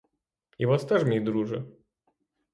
[0.57, 1.63] І вас теж, мій друже!